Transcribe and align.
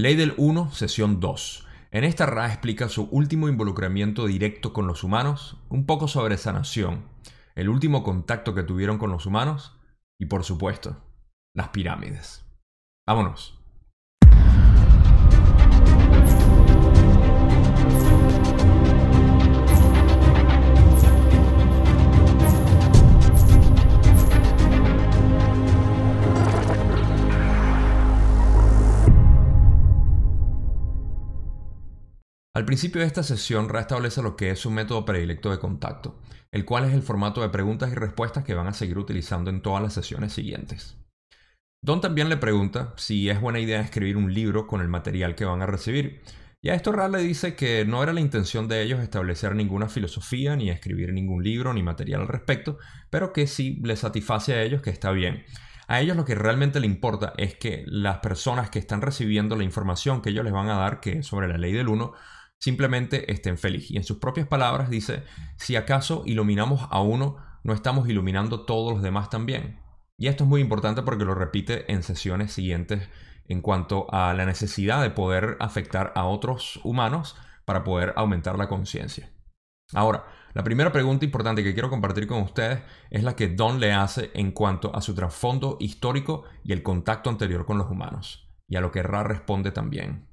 Ley 0.00 0.16
del 0.16 0.32
1, 0.38 0.72
sesión 0.72 1.20
2. 1.20 1.66
En 1.90 2.04
esta 2.04 2.24
Ra 2.24 2.46
explica 2.46 2.88
su 2.88 3.02
último 3.10 3.50
involucramiento 3.50 4.24
directo 4.24 4.72
con 4.72 4.86
los 4.86 5.04
humanos, 5.04 5.58
un 5.68 5.84
poco 5.84 6.08
sobre 6.08 6.38
sanación, 6.38 7.04
el 7.54 7.68
último 7.68 8.02
contacto 8.02 8.54
que 8.54 8.62
tuvieron 8.62 8.96
con 8.96 9.10
los 9.10 9.26
humanos 9.26 9.78
y 10.18 10.24
por 10.24 10.42
supuesto, 10.42 10.96
las 11.54 11.68
pirámides. 11.68 12.46
Vámonos. 13.06 13.59
Principio 32.70 33.00
de 33.00 33.08
esta 33.08 33.24
sesión 33.24 33.68
restablece 33.68 34.22
lo 34.22 34.36
que 34.36 34.50
es 34.50 34.60
su 34.60 34.70
método 34.70 35.04
predilecto 35.04 35.50
de 35.50 35.58
contacto, 35.58 36.20
el 36.52 36.64
cual 36.64 36.84
es 36.84 36.94
el 36.94 37.02
formato 37.02 37.40
de 37.40 37.48
preguntas 37.48 37.90
y 37.90 37.96
respuestas 37.96 38.44
que 38.44 38.54
van 38.54 38.68
a 38.68 38.72
seguir 38.72 38.96
utilizando 38.96 39.50
en 39.50 39.60
todas 39.60 39.82
las 39.82 39.92
sesiones 39.92 40.32
siguientes. 40.32 40.96
Don 41.82 42.00
también 42.00 42.28
le 42.28 42.36
pregunta 42.36 42.94
si 42.96 43.28
es 43.28 43.40
buena 43.40 43.58
idea 43.58 43.80
escribir 43.80 44.16
un 44.16 44.32
libro 44.32 44.68
con 44.68 44.80
el 44.82 44.86
material 44.86 45.34
que 45.34 45.46
van 45.46 45.62
a 45.62 45.66
recibir, 45.66 46.22
y 46.62 46.68
a 46.68 46.76
esto 46.76 46.92
Ra 46.92 47.08
le 47.08 47.18
dice 47.18 47.56
que 47.56 47.84
no 47.84 48.04
era 48.04 48.12
la 48.12 48.20
intención 48.20 48.68
de 48.68 48.82
ellos 48.82 49.00
establecer 49.00 49.56
ninguna 49.56 49.88
filosofía, 49.88 50.54
ni 50.54 50.70
escribir 50.70 51.12
ningún 51.12 51.42
libro, 51.42 51.74
ni 51.74 51.82
material 51.82 52.20
al 52.20 52.28
respecto, 52.28 52.78
pero 53.10 53.32
que 53.32 53.48
sí 53.48 53.80
les 53.82 53.98
satisface 53.98 54.54
a 54.54 54.62
ellos 54.62 54.80
que 54.80 54.90
está 54.90 55.10
bien. 55.10 55.44
A 55.88 56.00
ellos 56.00 56.16
lo 56.16 56.24
que 56.24 56.36
realmente 56.36 56.78
le 56.78 56.86
importa 56.86 57.32
es 57.36 57.56
que 57.56 57.82
las 57.88 58.18
personas 58.18 58.70
que 58.70 58.78
están 58.78 59.02
recibiendo 59.02 59.56
la 59.56 59.64
información 59.64 60.22
que 60.22 60.30
ellos 60.30 60.44
les 60.44 60.52
van 60.52 60.68
a 60.68 60.78
dar, 60.78 61.00
que 61.00 61.18
es 61.18 61.26
sobre 61.26 61.48
la 61.48 61.58
ley 61.58 61.72
del 61.72 61.88
uno, 61.88 62.12
simplemente 62.60 63.32
estén 63.32 63.58
felices. 63.58 63.90
Y 63.90 63.96
en 63.96 64.04
sus 64.04 64.18
propias 64.18 64.46
palabras 64.46 64.90
dice, 64.90 65.24
si 65.56 65.76
acaso 65.76 66.22
iluminamos 66.26 66.86
a 66.90 67.00
uno, 67.00 67.36
no 67.64 67.72
estamos 67.72 68.08
iluminando 68.08 68.64
todos 68.64 68.92
los 68.92 69.02
demás 69.02 69.30
también. 69.30 69.80
Y 70.16 70.28
esto 70.28 70.44
es 70.44 70.50
muy 70.50 70.60
importante 70.60 71.02
porque 71.02 71.24
lo 71.24 71.34
repite 71.34 71.90
en 71.90 72.02
sesiones 72.02 72.52
siguientes 72.52 73.08
en 73.48 73.62
cuanto 73.62 74.06
a 74.12 74.32
la 74.34 74.44
necesidad 74.44 75.02
de 75.02 75.10
poder 75.10 75.56
afectar 75.60 76.12
a 76.14 76.24
otros 76.24 76.78
humanos 76.84 77.36
para 77.64 77.82
poder 77.82 78.12
aumentar 78.16 78.56
la 78.56 78.68
conciencia. 78.68 79.32
Ahora, 79.92 80.26
la 80.52 80.62
primera 80.62 80.92
pregunta 80.92 81.24
importante 81.24 81.64
que 81.64 81.72
quiero 81.72 81.90
compartir 81.90 82.26
con 82.26 82.42
ustedes 82.42 82.82
es 83.10 83.24
la 83.24 83.34
que 83.34 83.48
Don 83.48 83.80
le 83.80 83.92
hace 83.92 84.30
en 84.34 84.52
cuanto 84.52 84.94
a 84.94 85.00
su 85.00 85.14
trasfondo 85.14 85.78
histórico 85.80 86.44
y 86.62 86.72
el 86.72 86.82
contacto 86.82 87.30
anterior 87.30 87.66
con 87.66 87.78
los 87.78 87.90
humanos, 87.90 88.48
y 88.68 88.76
a 88.76 88.80
lo 88.80 88.92
que 88.92 89.02
Ra 89.02 89.24
responde 89.24 89.72
también. 89.72 90.29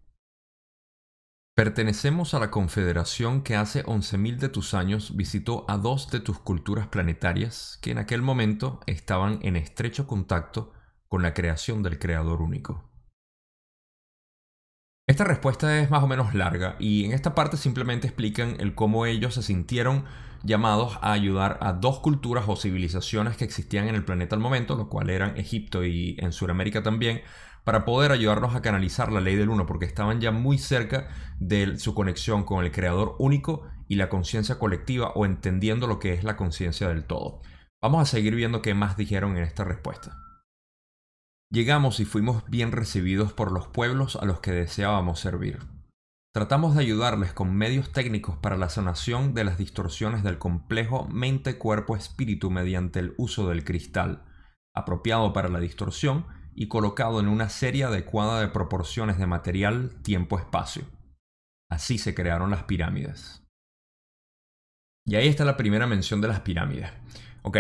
Pertenecemos 1.58 2.36
a 2.36 2.40
la 2.40 2.52
confederación 2.52 3.42
que 3.42 3.56
hace 3.56 3.84
11.000 3.84 4.38
de 4.38 4.48
tus 4.48 4.76
años 4.76 5.18
visitó 5.18 5.66
a 5.68 5.80
dos 5.80 6.12
de 6.12 6.20
tus 6.20 6.38
culturas 6.38 6.86
planetarias 6.86 7.80
que 7.82 7.90
en 7.90 7.98
aquel 7.98 8.22
momento 8.22 8.80
estaban 8.86 9.40
en 9.42 9.56
estrecho 9.56 10.06
contacto 10.06 10.72
con 11.08 11.24
la 11.24 11.34
creación 11.34 11.82
del 11.82 11.98
Creador 11.98 12.44
único. 12.44 12.92
Esta 15.08 15.24
respuesta 15.24 15.80
es 15.80 15.90
más 15.90 16.04
o 16.04 16.08
menos 16.08 16.36
larga 16.36 16.76
y 16.78 17.06
en 17.06 17.14
esta 17.14 17.34
parte 17.34 17.58
simplemente 17.58 18.06
explican 18.06 18.58
el 18.60 18.76
cómo 18.76 19.08
ellos 19.08 19.34
se 19.34 19.42
sintieron 19.42 20.06
llamados 20.44 21.00
a 21.02 21.12
ayudar 21.12 21.58
a 21.62 21.74
dos 21.74 22.02
culturas 22.02 22.46
o 22.48 22.56
civilizaciones 22.56 23.36
que 23.36 23.46
existían 23.46 23.88
en 23.88 23.96
el 23.96 24.06
planeta 24.06 24.36
al 24.36 24.42
momento, 24.44 24.76
lo 24.76 24.90
cual 24.90 25.10
eran 25.10 25.36
Egipto 25.38 25.84
y 25.84 26.18
en 26.20 26.34
Sudamérica 26.34 26.84
también, 26.84 27.24
para 27.68 27.84
poder 27.84 28.14
ayudarnos 28.14 28.56
a 28.56 28.62
canalizar 28.62 29.12
la 29.12 29.20
ley 29.20 29.36
del 29.36 29.50
uno, 29.50 29.66
porque 29.66 29.84
estaban 29.84 30.22
ya 30.22 30.32
muy 30.32 30.58
cerca 30.58 31.10
de 31.38 31.78
su 31.78 31.94
conexión 31.94 32.46
con 32.46 32.64
el 32.64 32.72
creador 32.72 33.18
único 33.20 33.68
y 33.90 33.96
la 33.96 34.08
conciencia 34.08 34.58
colectiva 34.58 35.12
o 35.16 35.26
entendiendo 35.26 35.86
lo 35.86 36.00
que 36.00 36.14
es 36.14 36.24
la 36.24 36.38
conciencia 36.38 36.88
del 36.88 37.04
todo. 37.04 37.42
Vamos 37.82 38.04
a 38.04 38.06
seguir 38.06 38.36
viendo 38.36 38.62
qué 38.62 38.74
más 38.74 38.96
dijeron 38.96 39.36
en 39.36 39.44
esta 39.44 39.66
respuesta. 39.66 40.18
Llegamos 41.52 42.00
y 42.00 42.06
fuimos 42.06 42.50
bien 42.50 42.72
recibidos 42.72 43.34
por 43.34 43.52
los 43.52 43.68
pueblos 43.68 44.16
a 44.16 44.24
los 44.24 44.40
que 44.40 44.52
deseábamos 44.52 45.20
servir. 45.20 45.60
Tratamos 46.34 46.74
de 46.74 46.84
ayudarles 46.84 47.34
con 47.34 47.54
medios 47.54 47.92
técnicos 47.92 48.38
para 48.38 48.56
la 48.56 48.70
sanación 48.70 49.34
de 49.34 49.44
las 49.44 49.58
distorsiones 49.58 50.24
del 50.24 50.38
complejo 50.38 51.10
mente-cuerpo-espíritu 51.10 52.50
mediante 52.50 53.00
el 53.00 53.14
uso 53.18 53.50
del 53.50 53.66
cristal, 53.66 54.24
apropiado 54.74 55.34
para 55.34 55.50
la 55.50 55.60
distorsión 55.60 56.37
y 56.60 56.70
colocado 56.70 57.20
en 57.20 57.28
una 57.28 57.50
serie 57.50 57.84
adecuada 57.84 58.42
de 58.42 58.48
proporciones 58.48 59.20
de 59.20 59.28
material, 59.28 59.92
tiempo, 60.02 60.40
espacio. 60.40 60.86
Así 61.70 62.00
se 62.00 62.16
crearon 62.16 62.50
las 62.50 62.64
pirámides. 62.64 63.44
Y 65.06 65.18
ahí 65.18 65.28
está 65.28 65.46
la 65.46 65.56
primera 65.56 65.86
mención 65.86 66.20
de 66.20 66.30
las 66.30 66.40
pirámides. 66.40 66.90
Ok, 67.44 67.58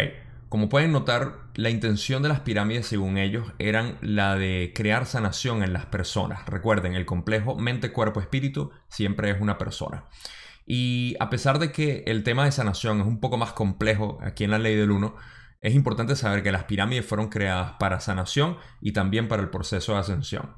como 0.50 0.68
pueden 0.68 0.94
notar, 0.94 1.52
la 1.53 1.69
intención 1.69 2.24
de 2.24 2.30
las 2.30 2.40
pirámides, 2.40 2.88
según 2.88 3.19
ellos, 3.19 3.53
eran 3.59 4.00
la 4.02 4.36
de 4.36 4.74
crear 4.74 5.06
sanación 5.06 5.62
en 5.62 5.74
las 5.74 5.86
personas. 5.86 6.47
Recuerden, 6.47 6.96
el 6.96 7.06
complejo 7.06 7.56
mente, 7.56 7.91
cuerpo, 7.91 8.19
espíritu 8.19 8.72
siempre 8.90 9.30
es 9.30 9.40
una 9.40 9.59
persona. 9.59 10.06
Y 10.66 11.16
a 11.19 11.30
pesar 11.30 11.59
de 11.59 11.72
que 11.72 12.03
el 12.07 12.24
tema 12.24 12.46
de 12.46 12.52
sanación 12.52 13.02
es 13.02 13.06
un 13.06 13.19
poco 13.19 13.38
más 13.38 13.53
complejo 13.53 14.18
aquí 14.24 14.44
en 14.44 14.52
la 14.52 14.57
ley 14.57 14.75
del 14.75 14.90
uno, 14.90 15.16
es 15.67 15.75
importante 15.75 16.16
saber 16.16 16.44
que 16.44 16.51
las 16.51 16.63
pirámides 16.63 17.05
fueron 17.05 17.28
creadas 17.28 17.73
para 17.73 18.00
sanación 18.00 18.57
y 18.79 18.94
también 18.94 19.28
para 19.28 19.41
el 19.41 19.50
proceso 19.50 19.94
de 19.94 20.00
ascensión. 20.00 20.55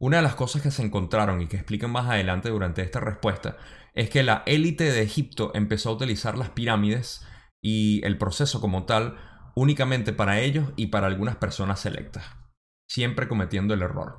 Una 0.00 0.16
de 0.16 0.24
las 0.24 0.34
cosas 0.34 0.60
que 0.60 0.72
se 0.72 0.82
encontraron 0.82 1.40
y 1.40 1.46
que 1.46 1.56
explican 1.56 1.92
más 1.92 2.10
adelante 2.10 2.48
durante 2.48 2.82
esta 2.82 2.98
respuesta 2.98 3.56
es 3.94 4.10
que 4.10 4.24
la 4.24 4.42
élite 4.46 4.90
de 4.90 5.02
Egipto 5.02 5.52
empezó 5.54 5.90
a 5.90 5.92
utilizar 5.92 6.36
las 6.36 6.50
pirámides 6.50 7.24
y 7.62 8.04
el 8.04 8.18
proceso 8.18 8.60
como 8.60 8.86
tal 8.86 9.16
únicamente 9.54 10.12
para 10.12 10.40
ellos 10.40 10.72
y 10.74 10.88
para 10.88 11.06
algunas 11.06 11.36
personas 11.36 11.78
selectas, 11.78 12.24
siempre 12.88 13.28
cometiendo 13.28 13.72
el 13.72 13.82
error. 13.82 14.18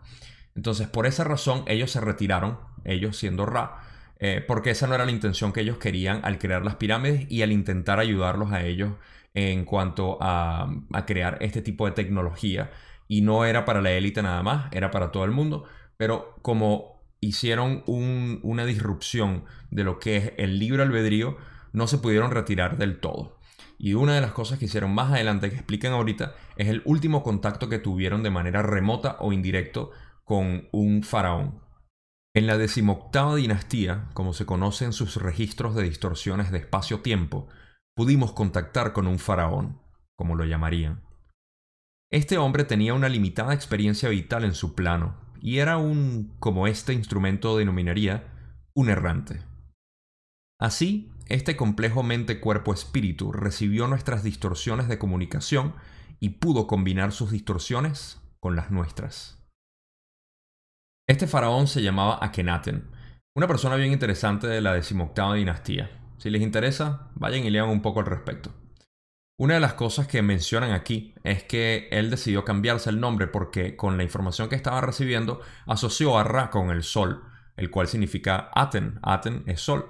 Entonces, 0.55 0.87
por 0.87 1.07
esa 1.07 1.25
razón, 1.25 1.65
ellos 1.67 1.91
se 1.91 1.99
retiraron, 1.99 2.57
ellos 2.85 3.17
siendo 3.17 3.45
Ra, 3.45 3.81
eh, 4.19 4.43
porque 4.47 4.71
esa 4.71 4.87
no 4.87 4.95
era 4.95 5.05
la 5.05 5.11
intención 5.11 5.51
que 5.51 5.61
ellos 5.61 5.77
querían 5.77 6.21
al 6.23 6.39
crear 6.39 6.63
las 6.63 6.75
pirámides 6.75 7.29
y 7.29 7.41
al 7.41 7.51
intentar 7.51 7.99
ayudarlos 7.99 8.51
a 8.51 8.63
ellos 8.65 8.93
en 9.33 9.65
cuanto 9.65 10.17
a, 10.21 10.69
crear 11.05 11.37
este 11.41 11.61
tipo 11.61 11.85
de 11.85 11.91
tecnología. 11.91 12.71
Y 13.07 13.21
no 13.21 13.45
era 13.45 13.65
para 13.65 13.81
la 13.81 13.91
élite 13.91 14.23
nada 14.23 14.41
más, 14.41 14.71
era 14.71 14.89
para 14.91 15.11
todo 15.11 15.25
el 15.25 15.31
mundo. 15.31 15.65
Pero 15.97 16.35
como 16.41 17.03
hicieron 17.19 17.83
una 17.85 18.65
disrupción 18.65 19.43
de 19.69 19.83
lo 19.83 19.99
que 19.99 20.17
es 20.17 20.33
el 20.37 20.57
libre 20.59 20.83
albedrío, 20.83 21.37
no 21.73 21.87
se 21.87 21.97
pudieron 21.97 22.31
retirar 22.31 22.77
del 22.77 22.99
todo. 22.99 23.37
Y 23.77 23.93
una 23.93 24.15
de 24.15 24.21
las 24.21 24.31
cosas 24.31 24.57
que 24.57 24.65
hicieron 24.65 24.93
más 24.93 25.11
adelante, 25.11 25.49
que 25.49 25.57
explican 25.57 25.91
ahorita, 25.91 26.33
es 26.55 26.69
el 26.69 26.81
último 26.85 27.21
contacto 27.21 27.67
que 27.67 27.79
tuvieron 27.79 28.23
de 28.23 28.31
manera 28.31 28.61
remota 28.61 29.17
o 29.19 29.33
indirecto 29.33 29.91
con 30.23 30.69
un 30.71 31.03
faraón. 31.03 31.64
En 32.35 32.47
la 32.47 32.57
decimoctava 32.57 33.37
dinastía, 33.37 34.09
como 34.13 34.33
se 34.33 34.45
conoce 34.45 34.83
en 34.83 34.91
sus 34.91 35.15
registros 35.15 35.73
de 35.73 35.83
distorsiones 35.83 36.51
de 36.51 36.57
espacio-tiempo, 36.57 37.47
pudimos 37.95 38.33
contactar 38.33 38.91
con 38.91 39.07
un 39.07 39.19
faraón, 39.19 39.79
como 40.17 40.35
lo 40.35 40.43
llamarían. 40.43 41.01
Este 42.11 42.37
hombre 42.37 42.65
tenía 42.65 42.93
una 42.93 43.07
limitada 43.07 43.53
experiencia 43.53 44.09
vital 44.09 44.43
en 44.43 44.53
su 44.53 44.75
plano, 44.75 45.15
y 45.39 45.59
era 45.59 45.77
un, 45.77 46.35
como 46.39 46.67
este 46.67 46.91
instrumento 46.91 47.57
denominaría, 47.57 48.59
un 48.73 48.89
errante. 48.89 49.41
Así, 50.59 51.13
este 51.27 51.55
complejo 51.55 52.03
mente-cuerpo-espíritu 52.03 53.31
recibió 53.31 53.87
nuestras 53.87 54.23
distorsiones 54.23 54.89
de 54.89 54.99
comunicación 54.99 55.73
y 56.19 56.31
pudo 56.31 56.67
combinar 56.67 57.13
sus 57.13 57.31
distorsiones 57.31 58.21
con 58.41 58.57
las 58.57 58.71
nuestras. 58.71 59.44
Este 61.07 61.27
faraón 61.27 61.67
se 61.67 61.83
llamaba 61.83 62.17
Akenaten, 62.19 62.89
una 63.35 63.47
persona 63.47 63.75
bien 63.75 63.91
interesante 63.91 64.47
de 64.47 64.59
la 64.59 64.73
decimoctava 64.73 65.35
dinastía. 65.35 65.91
Si 66.17 66.31
les 66.31 66.41
interesa, 66.41 67.11
vayan 67.13 67.45
y 67.45 67.51
lean 67.51 67.69
un 67.69 67.83
poco 67.83 67.99
al 67.99 68.07
respecto. 68.07 68.55
Una 69.37 69.53
de 69.53 69.59
las 69.59 69.75
cosas 69.75 70.07
que 70.07 70.23
mencionan 70.23 70.71
aquí 70.71 71.13
es 71.23 71.43
que 71.43 71.89
él 71.91 72.09
decidió 72.09 72.43
cambiarse 72.43 72.89
el 72.89 72.99
nombre 72.99 73.27
porque 73.27 73.75
con 73.75 73.97
la 73.97 74.03
información 74.03 74.49
que 74.49 74.55
estaba 74.55 74.81
recibiendo 74.81 75.41
asoció 75.67 76.17
a 76.17 76.23
Ra 76.23 76.49
con 76.49 76.71
el 76.71 76.81
sol, 76.81 77.21
el 77.55 77.69
cual 77.69 77.87
significa 77.87 78.49
Aten. 78.55 78.99
Aten 79.03 79.43
es 79.45 79.61
sol. 79.61 79.87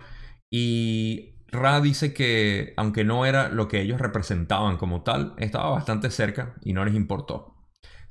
Y 0.49 1.35
Ra 1.47 1.79
dice 1.79 2.13
que 2.13 2.73
aunque 2.75 3.05
no 3.05 3.25
era 3.25 3.47
lo 3.47 3.69
que 3.69 3.79
ellos 3.79 4.01
representaban 4.01 4.75
como 4.75 5.03
tal, 5.03 5.33
estaba 5.37 5.69
bastante 5.69 6.11
cerca 6.11 6.55
y 6.61 6.73
no 6.73 6.83
les 6.83 6.93
importó. 6.93 7.54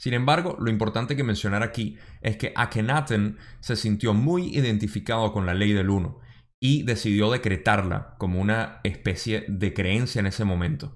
Sin 0.05 0.13
embargo, 0.13 0.59
lo 0.61 0.69
importante 0.69 1.17
que 1.17 1.25
mencionar 1.25 1.63
aquí 1.63 1.97
es 2.21 2.37
que 2.37 2.53
Akhenaten 2.55 3.39
se 3.61 3.75
sintió 3.75 4.13
muy 4.13 4.55
identificado 4.55 5.33
con 5.33 5.47
la 5.47 5.55
ley 5.55 5.73
del 5.73 5.89
uno 5.89 6.21
y 6.61 6.83
decidió 6.83 7.31
decretarla 7.31 8.15
como 8.19 8.39
una 8.39 8.81
especie 8.85 9.47
de 9.49 9.73
creencia 9.73 10.21
en 10.21 10.27
ese 10.27 10.45
momento. 10.45 10.95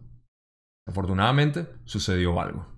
Afortunadamente, 0.87 1.69
sucedió 1.87 2.39
algo. 2.39 2.69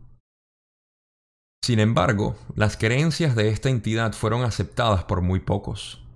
Sin 1.64 1.80
embargo, 1.80 2.36
las 2.54 2.76
creencias 2.76 3.34
de 3.34 3.48
esta 3.48 3.68
entidad 3.68 4.12
fueron 4.12 4.44
aceptadas 4.44 5.02
por 5.02 5.22
muy 5.22 5.40
pocos. 5.40 6.06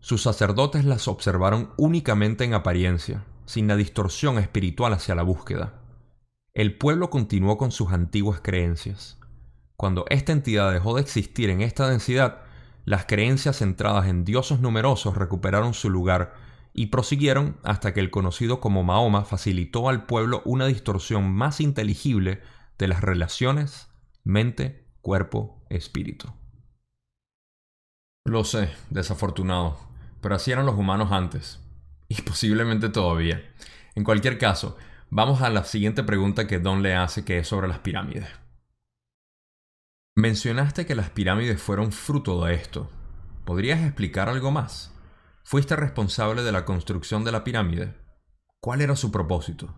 Sus 0.00 0.20
sacerdotes 0.20 0.84
las 0.84 1.08
observaron 1.08 1.70
únicamente 1.78 2.44
en 2.44 2.52
apariencia, 2.52 3.24
sin 3.46 3.68
la 3.68 3.76
distorsión 3.76 4.36
espiritual 4.36 4.92
hacia 4.92 5.14
la 5.14 5.22
búsqueda. 5.22 5.80
El 6.52 6.76
pueblo 6.76 7.08
continuó 7.08 7.56
con 7.56 7.70
sus 7.70 7.90
antiguas 7.90 8.42
creencias. 8.42 9.18
Cuando 9.82 10.04
esta 10.10 10.30
entidad 10.30 10.72
dejó 10.72 10.94
de 10.94 11.02
existir 11.02 11.50
en 11.50 11.60
esta 11.60 11.88
densidad, 11.88 12.42
las 12.84 13.04
creencias 13.04 13.58
centradas 13.58 14.06
en 14.06 14.24
dioses 14.24 14.60
numerosos 14.60 15.16
recuperaron 15.16 15.74
su 15.74 15.90
lugar 15.90 16.36
y 16.72 16.86
prosiguieron 16.86 17.56
hasta 17.64 17.92
que 17.92 17.98
el 17.98 18.12
conocido 18.12 18.60
como 18.60 18.84
Mahoma 18.84 19.24
facilitó 19.24 19.88
al 19.88 20.06
pueblo 20.06 20.40
una 20.44 20.66
distorsión 20.66 21.32
más 21.32 21.60
inteligible 21.60 22.42
de 22.78 22.86
las 22.86 23.00
relaciones 23.00 23.88
mente, 24.22 24.86
cuerpo, 25.00 25.64
espíritu. 25.68 26.32
Lo 28.24 28.44
sé, 28.44 28.70
desafortunado, 28.90 29.80
pero 30.20 30.36
así 30.36 30.52
eran 30.52 30.64
los 30.66 30.76
humanos 30.76 31.10
antes, 31.10 31.58
y 32.06 32.22
posiblemente 32.22 32.88
todavía. 32.88 33.42
En 33.96 34.04
cualquier 34.04 34.38
caso, 34.38 34.76
vamos 35.10 35.42
a 35.42 35.50
la 35.50 35.64
siguiente 35.64 36.04
pregunta 36.04 36.46
que 36.46 36.60
Don 36.60 36.84
le 36.84 36.94
hace, 36.94 37.24
que 37.24 37.38
es 37.38 37.48
sobre 37.48 37.66
las 37.66 37.80
pirámides. 37.80 38.41
Mencionaste 40.14 40.84
que 40.84 40.94
las 40.94 41.08
pirámides 41.08 41.62
fueron 41.62 41.90
fruto 41.90 42.44
de 42.44 42.54
esto. 42.54 42.90
¿Podrías 43.46 43.80
explicar 43.80 44.28
algo 44.28 44.50
más? 44.50 44.94
¿Fuiste 45.42 45.74
responsable 45.74 46.42
de 46.42 46.52
la 46.52 46.66
construcción 46.66 47.24
de 47.24 47.32
la 47.32 47.44
pirámide? 47.44 47.94
¿Cuál 48.60 48.82
era 48.82 48.94
su 48.94 49.10
propósito? 49.10 49.74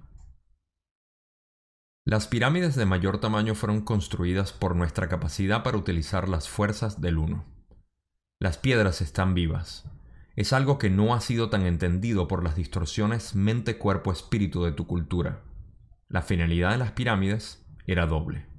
Las 2.05 2.27
pirámides 2.27 2.75
de 2.75 2.85
mayor 2.85 3.21
tamaño 3.21 3.55
fueron 3.55 3.83
construidas 3.83 4.53
por 4.53 4.75
nuestra 4.75 5.09
capacidad 5.09 5.63
para 5.63 5.79
utilizar 5.79 6.29
las 6.29 6.49
fuerzas 6.49 7.01
del 7.01 7.19
uno. 7.19 7.45
Las 8.41 8.59
piedras 8.59 9.03
están 9.03 9.35
vivas. 9.35 9.89
Es 10.35 10.53
algo 10.53 10.79
que 10.79 10.91
no 10.91 11.15
ha 11.15 11.21
sido 11.21 11.49
tan 11.49 11.65
entendido 11.65 12.27
por 12.27 12.43
las 12.43 12.57
distorsiones 12.57 13.37
mente-cuerpo-espíritu 13.37 14.65
de 14.65 14.73
tu 14.73 14.89
cultura. 14.89 15.45
La 16.09 16.23
finalidad 16.23 16.73
de 16.73 16.79
las 16.79 16.91
pirámides 16.91 17.65
era 17.87 18.07
doble. 18.07 18.54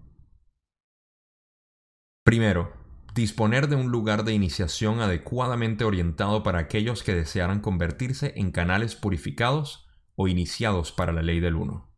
Primero, 2.26 2.74
disponer 3.14 3.68
de 3.68 3.76
un 3.76 3.92
lugar 3.92 4.24
de 4.24 4.34
iniciación 4.34 5.00
adecuadamente 5.00 5.84
orientado 5.84 6.42
para 6.42 6.58
aquellos 6.58 7.04
que 7.04 7.14
desearan 7.14 7.60
convertirse 7.60 8.34
en 8.36 8.50
canales 8.50 8.96
purificados 8.96 9.88
o 10.16 10.28
iniciados 10.28 10.92
para 10.92 11.14
la 11.14 11.22
ley 11.22 11.40
del 11.40 11.54
uno. 11.54 11.94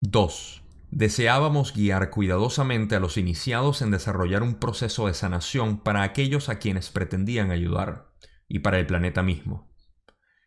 2. 0.00 0.64
Deseábamos 0.90 1.72
guiar 1.72 2.10
cuidadosamente 2.10 2.96
a 2.96 3.00
los 3.00 3.16
iniciados 3.16 3.82
en 3.82 3.92
desarrollar 3.92 4.42
un 4.42 4.56
proceso 4.56 5.06
de 5.06 5.14
sanación 5.14 5.78
para 5.78 6.02
aquellos 6.02 6.48
a 6.48 6.58
quienes 6.58 6.90
pretendían 6.90 7.52
ayudar 7.52 8.10
y 8.48 8.58
para 8.58 8.80
el 8.80 8.86
planeta 8.86 9.22
mismo. 9.22 9.72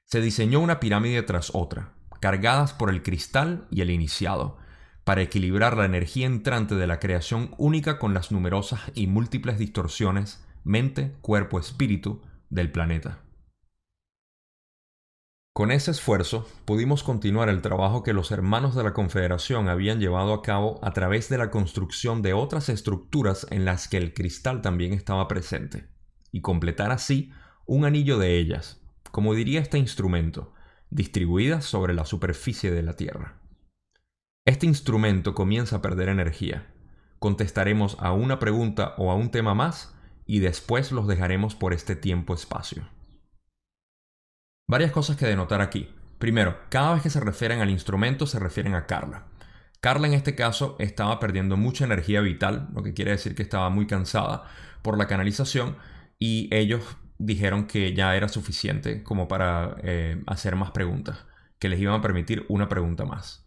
Se 0.03 0.19
diseñó 0.19 0.59
una 0.59 0.81
pirámide 0.81 1.23
tras 1.23 1.51
otra, 1.55 1.93
cargadas 2.19 2.73
por 2.73 2.89
el 2.89 3.01
cristal 3.01 3.65
y 3.71 3.79
el 3.79 3.91
iniciado, 3.91 4.57
para 5.03 5.21
equilibrar 5.21 5.75
la 5.77 5.85
energía 5.85 6.27
entrante 6.27 6.75
de 6.75 6.87
la 6.87 6.99
creación 6.99 7.55
única 7.57 7.99
con 7.99 8.13
las 8.13 8.31
numerosas 8.31 8.81
y 8.93 9.07
múltiples 9.07 9.57
distorsiones 9.57 10.45
mente, 10.63 11.15
cuerpo, 11.21 11.59
espíritu 11.59 12.21
del 12.49 12.71
planeta. 12.71 13.23
Con 15.53 15.71
ese 15.71 15.91
esfuerzo 15.91 16.47
pudimos 16.65 17.03
continuar 17.03 17.49
el 17.49 17.61
trabajo 17.61 18.03
que 18.03 18.13
los 18.13 18.31
hermanos 18.31 18.75
de 18.75 18.83
la 18.83 18.93
Confederación 18.93 19.67
habían 19.67 19.99
llevado 19.99 20.33
a 20.33 20.41
cabo 20.41 20.79
a 20.83 20.93
través 20.93 21.27
de 21.27 21.37
la 21.37 21.51
construcción 21.51 22.21
de 22.21 22.33
otras 22.33 22.69
estructuras 22.69 23.45
en 23.49 23.65
las 23.65 23.87
que 23.87 23.97
el 23.97 24.13
cristal 24.13 24.61
también 24.61 24.93
estaba 24.93 25.27
presente, 25.27 25.89
y 26.31 26.41
completar 26.41 26.91
así 26.91 27.31
un 27.65 27.83
anillo 27.83 28.17
de 28.17 28.37
ellas, 28.37 28.81
como 29.11 29.33
diría 29.33 29.59
este 29.59 29.77
instrumento, 29.77 30.53
distribuidas 30.91 31.65
sobre 31.65 31.93
la 31.93 32.05
superficie 32.05 32.71
de 32.71 32.83
la 32.83 32.95
Tierra. 32.95 33.39
Este 34.49 34.65
instrumento 34.65 35.35
comienza 35.35 35.75
a 35.75 35.81
perder 35.83 36.09
energía. 36.09 36.65
Contestaremos 37.19 37.97
a 37.99 38.13
una 38.13 38.39
pregunta 38.39 38.95
o 38.97 39.11
a 39.11 39.15
un 39.15 39.29
tema 39.29 39.53
más 39.53 39.95
y 40.25 40.39
después 40.39 40.91
los 40.91 41.05
dejaremos 41.05 41.53
por 41.53 41.71
este 41.71 41.95
tiempo-espacio. 41.95 42.89
Varias 44.67 44.91
cosas 44.91 45.17
que 45.17 45.27
denotar 45.27 45.61
aquí. 45.61 45.93
Primero, 46.17 46.57
cada 46.69 46.95
vez 46.95 47.03
que 47.03 47.11
se 47.11 47.19
refieren 47.19 47.61
al 47.61 47.69
instrumento 47.69 48.25
se 48.25 48.39
refieren 48.39 48.73
a 48.73 48.87
Carla. 48.87 49.27
Carla 49.81 50.07
en 50.07 50.15
este 50.15 50.33
caso 50.33 50.75
estaba 50.79 51.19
perdiendo 51.19 51.55
mucha 51.55 51.85
energía 51.85 52.21
vital, 52.21 52.69
lo 52.73 52.81
que 52.81 52.95
quiere 52.95 53.11
decir 53.11 53.35
que 53.35 53.43
estaba 53.43 53.69
muy 53.69 53.85
cansada 53.85 54.45
por 54.81 54.97
la 54.97 55.05
canalización 55.05 55.77
y 56.17 56.49
ellos 56.51 56.97
dijeron 57.19 57.67
que 57.67 57.93
ya 57.93 58.15
era 58.15 58.27
suficiente 58.27 59.03
como 59.03 59.27
para 59.27 59.75
eh, 59.83 60.23
hacer 60.25 60.55
más 60.55 60.71
preguntas, 60.71 61.27
que 61.59 61.69
les 61.69 61.79
iban 61.79 61.99
a 61.99 62.01
permitir 62.01 62.47
una 62.49 62.67
pregunta 62.67 63.05
más. 63.05 63.45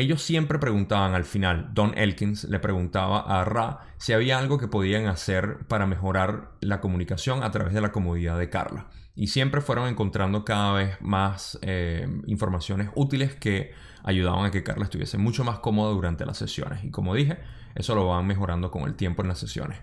Ellos 0.00 0.22
siempre 0.22 0.58
preguntaban 0.58 1.12
al 1.12 1.26
final, 1.26 1.74
Don 1.74 1.92
Elkins 1.94 2.44
le 2.44 2.58
preguntaba 2.58 3.20
a 3.20 3.44
Ra 3.44 3.80
si 3.98 4.14
había 4.14 4.38
algo 4.38 4.56
que 4.56 4.66
podían 4.66 5.08
hacer 5.08 5.66
para 5.68 5.86
mejorar 5.86 6.52
la 6.62 6.80
comunicación 6.80 7.42
a 7.42 7.50
través 7.50 7.74
de 7.74 7.82
la 7.82 7.92
comodidad 7.92 8.38
de 8.38 8.48
Carla. 8.48 8.88
Y 9.14 9.26
siempre 9.26 9.60
fueron 9.60 9.88
encontrando 9.88 10.42
cada 10.42 10.72
vez 10.72 10.96
más 11.02 11.58
eh, 11.60 12.08
informaciones 12.26 12.88
útiles 12.94 13.34
que 13.34 13.74
ayudaban 14.02 14.46
a 14.46 14.50
que 14.50 14.62
Carla 14.62 14.84
estuviese 14.84 15.18
mucho 15.18 15.44
más 15.44 15.58
cómoda 15.58 15.92
durante 15.92 16.24
las 16.24 16.38
sesiones. 16.38 16.82
Y 16.82 16.90
como 16.90 17.14
dije, 17.14 17.36
eso 17.74 17.94
lo 17.94 18.06
van 18.06 18.26
mejorando 18.26 18.70
con 18.70 18.84
el 18.84 18.94
tiempo 18.94 19.20
en 19.20 19.28
las 19.28 19.38
sesiones. 19.38 19.80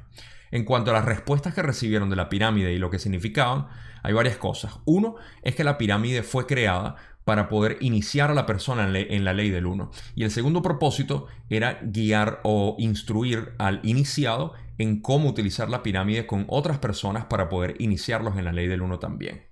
En 0.49 0.65
cuanto 0.65 0.89
a 0.89 0.95
las 0.95 1.05
respuestas 1.05 1.53
que 1.53 1.61
recibieron 1.61 2.09
de 2.09 2.15
la 2.15 2.27
pirámide 2.27 2.73
y 2.73 2.79
lo 2.79 2.89
que 2.89 2.97
significaban, 2.97 3.67
hay 4.01 4.13
varias 4.13 4.37
cosas. 4.37 4.79
Uno 4.85 5.17
es 5.43 5.53
que 5.53 5.63
la 5.63 5.77
pirámide 5.77 6.23
fue 6.23 6.47
creada 6.47 6.95
para 7.27 7.49
poder 7.49 7.75
iniciar 7.81 8.31
a 8.31 8.33
la 8.33 8.45
persona 8.45 8.87
en, 8.87 9.25
la 9.25 9.33
ley 9.33 9.49
del 9.49 9.65
uno. 9.65 9.91
Y 10.15 10.23
el 10.23 10.31
segundo 10.31 10.61
propósito 10.61 11.27
era 11.49 11.77
guiar 11.83 12.39
o 12.43 12.77
instruir 12.79 13.51
al 13.57 13.81
iniciado 13.83 14.53
en 14.77 15.01
cómo 15.01 15.27
utilizar 15.27 15.69
la 15.69 15.83
pirámide 15.83 16.25
con 16.25 16.45
otras 16.47 16.77
personas 16.77 17.25
para 17.25 17.49
poder 17.49 17.75
iniciarlos 17.79 18.37
en 18.37 18.45
la 18.45 18.53
ley 18.53 18.67
del 18.67 18.81
uno 18.81 18.99
también. 18.99 19.43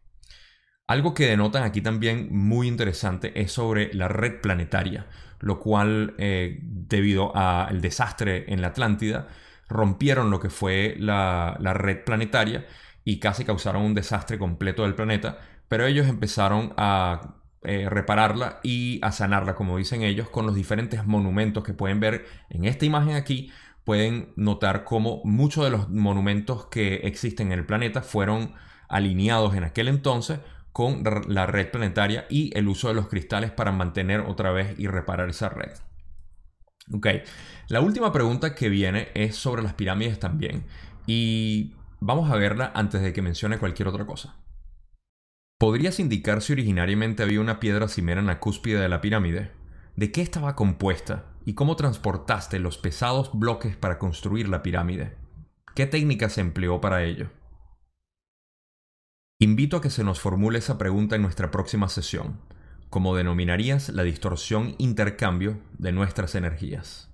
Algo 0.87 1.13
que 1.13 1.27
denotan 1.27 1.63
aquí 1.63 1.81
también 1.81 2.29
muy 2.31 2.69
interesante 2.69 3.41
es 3.41 3.51
sobre 3.51 3.93
la 3.93 4.07
red 4.07 4.39
planetaria, 4.39 5.07
lo 5.41 5.59
cual 5.59 6.15
eh, 6.17 6.59
debido 6.61 7.35
al 7.35 7.81
desastre 7.81 8.53
en 8.53 8.61
la 8.61 8.67
Atlántida 8.67 9.27
rompieron 9.67 10.29
lo 10.29 10.39
que 10.39 10.49
fue 10.49 10.95
la, 10.97 11.57
la 11.59 11.73
red 11.73 12.05
planetaria 12.05 12.67
y 13.03 13.19
casi 13.19 13.43
causaron 13.43 13.81
un 13.81 13.95
desastre 13.95 14.39
completo 14.39 14.83
del 14.83 14.95
planeta, 14.95 15.39
pero 15.67 15.85
ellos 15.85 16.07
empezaron 16.07 16.73
a 16.77 17.41
eh, 17.65 17.89
repararla 17.89 18.59
y 18.63 18.99
a 19.01 19.11
sanarla, 19.11 19.55
como 19.55 19.77
dicen 19.77 20.03
ellos, 20.03 20.29
con 20.29 20.45
los 20.45 20.55
diferentes 20.55 21.05
monumentos 21.05 21.63
que 21.63 21.73
pueden 21.73 21.99
ver 21.99 22.25
en 22.49 22.65
esta 22.65 22.85
imagen 22.85 23.15
aquí. 23.15 23.51
Pueden 23.83 24.29
notar 24.35 24.83
cómo 24.83 25.21
muchos 25.25 25.63
de 25.63 25.69
los 25.69 25.89
monumentos 25.89 26.67
que 26.67 26.95
existen 27.03 27.51
en 27.51 27.59
el 27.59 27.65
planeta 27.65 28.01
fueron 28.01 28.53
alineados 28.87 29.55
en 29.55 29.63
aquel 29.63 29.87
entonces 29.87 30.39
con 30.71 31.03
la 31.27 31.45
red 31.45 31.71
planetaria 31.71 32.25
y 32.29 32.51
el 32.57 32.67
uso 32.67 32.89
de 32.89 32.95
los 32.95 33.07
cristales 33.07 33.51
para 33.51 33.71
mantener 33.71 34.21
otra 34.21 34.51
vez 34.51 34.77
y 34.77 34.87
reparar 34.87 35.29
esa 35.29 35.49
red. 35.49 35.71
Ok, 36.93 37.07
la 37.69 37.81
última 37.81 38.11
pregunta 38.11 38.53
que 38.53 38.69
viene 38.69 39.07
es 39.13 39.35
sobre 39.35 39.63
las 39.63 39.73
pirámides 39.73 40.19
también 40.19 40.65
y 41.07 41.73
vamos 41.99 42.29
a 42.29 42.35
verla 42.35 42.71
antes 42.75 43.01
de 43.01 43.13
que 43.13 43.21
mencione 43.21 43.57
cualquier 43.57 43.87
otra 43.87 44.05
cosa. 44.05 44.35
¿Podrías 45.57 46.01
indicar 46.01 46.41
si 46.41 46.51
originariamente 46.51 47.23
había 47.23 47.39
una 47.39 47.61
piedra 47.61 47.87
cimera 47.87 48.19
en 48.19 48.27
la 48.27 48.41
cúspide 48.41 48.77
de 48.77 48.89
la 48.89 48.99
pirámide? 48.99 49.51
¿De 49.95 50.11
qué 50.11 50.21
estaba 50.21 50.53
compuesta? 50.53 51.31
¿Y 51.45 51.53
cómo 51.53 51.77
transportaste 51.77 52.59
los 52.59 52.77
pesados 52.77 53.31
bloques 53.33 53.77
para 53.77 53.97
construir 53.97 54.49
la 54.49 54.61
pirámide? 54.61 55.15
¿Qué 55.73 55.85
técnica 55.85 56.27
se 56.27 56.41
empleó 56.41 56.81
para 56.81 57.03
ello? 57.03 57.29
Invito 59.39 59.77
a 59.77 59.81
que 59.81 59.89
se 59.89 60.03
nos 60.03 60.19
formule 60.19 60.59
esa 60.59 60.77
pregunta 60.77 61.15
en 61.15 61.21
nuestra 61.21 61.51
próxima 61.51 61.87
sesión. 61.87 62.41
¿Cómo 62.89 63.15
denominarías 63.15 63.87
la 63.87 64.03
distorsión 64.03 64.75
intercambio 64.77 65.61
de 65.77 65.93
nuestras 65.93 66.35
energías? 66.35 67.13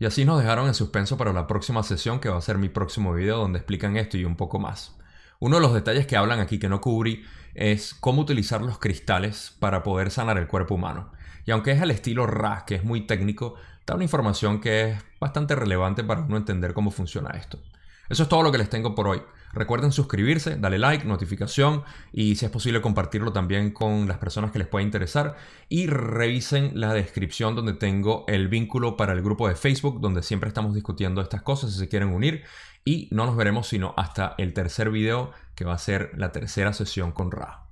Y 0.00 0.06
así 0.06 0.24
nos 0.24 0.40
dejaron 0.40 0.66
en 0.66 0.74
suspenso 0.74 1.16
para 1.16 1.32
la 1.32 1.46
próxima 1.46 1.84
sesión 1.84 2.18
que 2.18 2.28
va 2.28 2.38
a 2.38 2.42
ser 2.42 2.58
mi 2.58 2.68
próximo 2.68 3.14
video 3.14 3.38
donde 3.38 3.60
explican 3.60 3.96
esto 3.96 4.16
y 4.16 4.24
un 4.24 4.34
poco 4.34 4.58
más. 4.58 4.97
Uno 5.40 5.56
de 5.56 5.62
los 5.62 5.72
detalles 5.72 6.06
que 6.06 6.16
hablan 6.16 6.40
aquí 6.40 6.58
que 6.58 6.68
no 6.68 6.80
cubrí 6.80 7.24
es 7.54 7.94
cómo 7.94 8.22
utilizar 8.22 8.60
los 8.60 8.78
cristales 8.78 9.54
para 9.60 9.84
poder 9.84 10.10
sanar 10.10 10.36
el 10.36 10.48
cuerpo 10.48 10.74
humano. 10.74 11.12
Y 11.46 11.52
aunque 11.52 11.70
es 11.70 11.80
al 11.80 11.92
estilo 11.92 12.26
Ra, 12.26 12.64
que 12.66 12.74
es 12.74 12.84
muy 12.84 13.06
técnico, 13.06 13.54
da 13.86 13.94
una 13.94 14.02
información 14.02 14.60
que 14.60 14.90
es 14.90 14.98
bastante 15.20 15.54
relevante 15.54 16.02
para 16.02 16.22
uno 16.22 16.36
entender 16.36 16.74
cómo 16.74 16.90
funciona 16.90 17.30
esto. 17.30 17.60
Eso 18.08 18.24
es 18.24 18.28
todo 18.28 18.42
lo 18.42 18.50
que 18.50 18.58
les 18.58 18.68
tengo 18.68 18.96
por 18.96 19.06
hoy. 19.06 19.22
Recuerden 19.52 19.92
suscribirse, 19.92 20.56
darle 20.56 20.78
like, 20.78 21.04
notificación 21.04 21.82
y 22.12 22.36
si 22.36 22.44
es 22.44 22.50
posible 22.50 22.80
compartirlo 22.80 23.32
también 23.32 23.70
con 23.70 24.06
las 24.06 24.18
personas 24.18 24.50
que 24.50 24.58
les 24.58 24.68
pueda 24.68 24.84
interesar. 24.84 25.36
Y 25.68 25.86
revisen 25.86 26.72
la 26.74 26.92
descripción 26.92 27.54
donde 27.54 27.74
tengo 27.74 28.24
el 28.28 28.48
vínculo 28.48 28.96
para 28.96 29.12
el 29.12 29.22
grupo 29.22 29.48
de 29.48 29.54
Facebook 29.54 30.00
donde 30.00 30.22
siempre 30.22 30.48
estamos 30.48 30.74
discutiendo 30.74 31.20
estas 31.20 31.42
cosas 31.42 31.72
si 31.72 31.78
se 31.78 31.88
quieren 31.88 32.08
unir. 32.08 32.44
Y 32.84 33.08
no 33.10 33.26
nos 33.26 33.36
veremos 33.36 33.68
sino 33.68 33.94
hasta 33.96 34.34
el 34.38 34.54
tercer 34.54 34.90
video 34.90 35.32
que 35.54 35.64
va 35.64 35.74
a 35.74 35.78
ser 35.78 36.12
la 36.16 36.32
tercera 36.32 36.72
sesión 36.72 37.12
con 37.12 37.30
Ra. 37.30 37.67